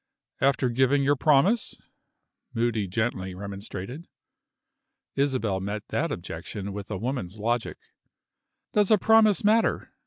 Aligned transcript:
"After 0.39 0.69
giving 0.69 1.03
your 1.03 1.15
promise?" 1.15 1.75
Moody 2.55 2.87
gently 2.87 3.35
remonstrated. 3.35 4.07
Isabel 5.15 5.59
met 5.59 5.83
that 5.89 6.11
objection 6.11 6.73
with 6.73 6.89
a 6.89 6.97
woman's 6.97 7.37
logic. 7.37 7.77
"Does 8.73 8.89
a 8.89 8.97
promise 8.97 9.43
matter?" 9.43 9.93